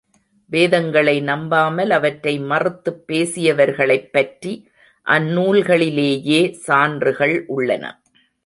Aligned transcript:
வேதங்களை 0.45 1.21
நம்பாமல், 1.21 1.89
அவற்றை 1.89 2.39
மறுத்துப் 2.39 3.03
பேசியவர்களைப் 3.07 4.09
பற்றி 4.11 4.69
அந்நூல்களிலேயே 5.05 6.51
சான்றுகள் 6.51 7.43
உள்ளன. 7.47 8.01